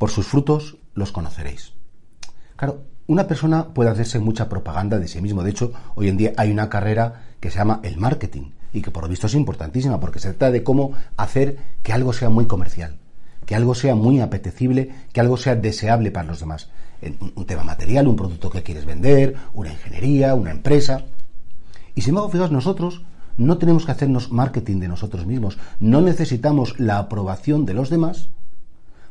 [0.00, 1.74] por sus frutos los conoceréis.
[2.56, 5.42] Claro, una persona puede hacerse mucha propaganda de sí mismo.
[5.42, 8.90] De hecho, hoy en día hay una carrera que se llama el marketing y que
[8.90, 12.46] por lo visto es importantísima porque se trata de cómo hacer que algo sea muy
[12.46, 12.96] comercial,
[13.44, 16.70] que algo sea muy apetecible, que algo sea deseable para los demás.
[17.34, 21.02] Un tema material, un producto que quieres vender, una ingeniería, una empresa.
[21.94, 23.02] Y sin embargo, fijaos, nosotros
[23.36, 25.58] no tenemos que hacernos marketing de nosotros mismos.
[25.78, 28.30] No necesitamos la aprobación de los demás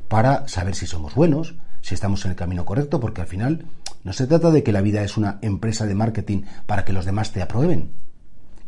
[0.09, 3.65] para saber si somos buenos, si estamos en el camino correcto, porque al final
[4.03, 7.05] no se trata de que la vida es una empresa de marketing para que los
[7.05, 7.91] demás te aprueben.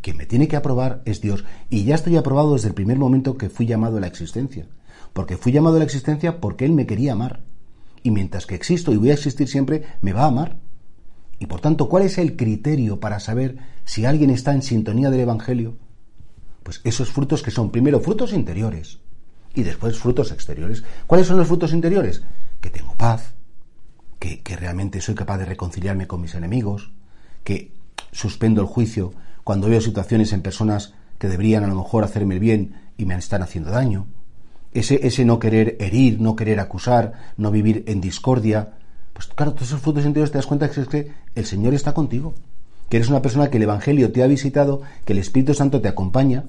[0.02, 1.44] Quien me tiene que aprobar es Dios.
[1.70, 4.67] Y ya estoy aprobado desde el primer momento que fui llamado a la existencia.
[5.14, 7.42] Porque fui llamado a la existencia porque Él me quería amar.
[8.03, 10.58] Y mientras que existo y voy a existir siempre, me va a amar.
[11.39, 15.22] Y por tanto, ¿cuál es el criterio para saber si alguien está en sintonía del
[15.22, 15.78] Evangelio?
[16.64, 19.00] Pues esos frutos que son primero frutos interiores
[19.53, 20.83] y después frutos exteriores.
[21.07, 22.21] ¿Cuáles son los frutos interiores?
[22.59, 23.33] Que tengo paz,
[24.19, 26.91] que, realmente soy capaz de reconciliarme con mis enemigos,
[27.43, 27.71] que
[28.11, 32.39] suspendo el juicio cuando veo situaciones en personas que deberían a lo mejor hacerme el
[32.39, 34.08] bien y me están haciendo daño.
[34.73, 38.73] Ese, ese no querer herir, no querer acusar, no vivir en discordia,
[39.13, 41.93] pues claro, todos esos frutos interiores te das cuenta que es que el Señor está
[41.93, 42.33] contigo,
[42.89, 45.88] que eres una persona que el Evangelio te ha visitado, que el Espíritu Santo te
[45.88, 46.45] acompaña,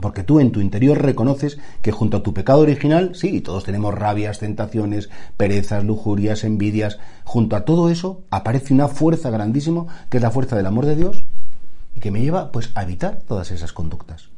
[0.00, 3.94] porque tú en tu interior reconoces que junto a tu pecado original, sí, todos tenemos
[3.94, 10.22] rabias, tentaciones, perezas, lujurias, envidias, junto a todo eso aparece una fuerza grandísima, que es
[10.22, 11.24] la fuerza del amor de Dios,
[11.94, 14.28] y que me lleva pues a evitar todas esas conductas.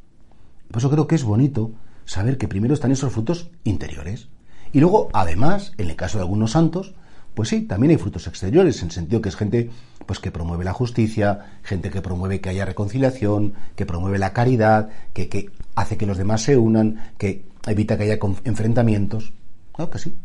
[0.71, 1.73] Por eso creo que es bonito
[2.05, 4.29] saber que primero están esos frutos interiores.
[4.73, 6.95] Y luego, además, en el caso de algunos santos,
[7.39, 9.71] pues sí, también hay frutos exteriores, en el sentido que es gente
[10.07, 14.89] pues que promueve la justicia, gente que promueve que haya reconciliación, que promueve la caridad,
[15.13, 19.33] que, que hace que los demás se unan, que evita que haya enfrentamientos.
[19.73, 20.17] Claro que sí.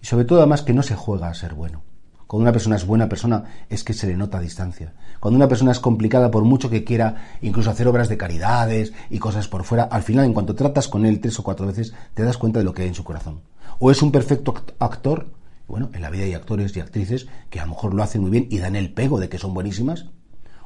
[0.00, 1.82] Y sobre todo además que no se juega a ser bueno.
[2.26, 4.94] Cuando una persona es buena persona es que se le nota a distancia.
[5.20, 9.18] Cuando una persona es complicada, por mucho que quiera incluso hacer obras de caridades y
[9.18, 12.22] cosas por fuera, al final en cuanto tratas con él tres o cuatro veces, te
[12.22, 13.42] das cuenta de lo que hay en su corazón.
[13.78, 15.41] O es un perfecto actor
[15.72, 18.30] bueno, en la vida hay actores y actrices que a lo mejor lo hacen muy
[18.30, 20.10] bien y dan el pego de que son buenísimas.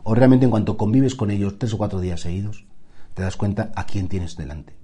[0.03, 2.67] O realmente en cuanto convives con ellos tres o cuatro días seguidos,
[3.15, 4.77] te das cuenta a quién tienes delante.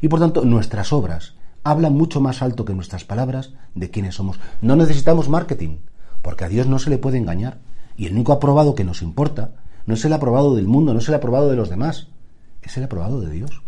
[0.00, 4.40] Y por tanto, nuestras obras hablan mucho más alto que nuestras palabras de quiénes somos.
[4.62, 5.78] No necesitamos marketing,
[6.22, 7.60] porque a Dios no se le puede engañar.
[7.96, 9.52] Y el único aprobado que nos importa
[9.86, 12.08] no es el aprobado del mundo, no es el aprobado de los demás,
[12.62, 13.62] es el aprobado de Dios.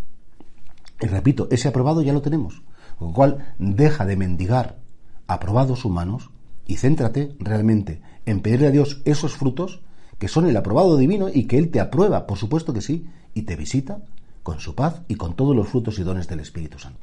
[1.01, 2.65] Y repito, ese aprobado ya lo tenemos.
[2.99, 4.83] Con lo cual, deja de mendigar
[5.27, 6.31] aprobados humanos
[6.67, 9.81] y céntrate realmente en pedirle a Dios esos frutos
[10.19, 13.43] que son el aprobado divino y que Él te aprueba, por supuesto que sí, y
[13.43, 14.03] te visita
[14.43, 17.01] con su paz y con todos los frutos y dones del Espíritu Santo.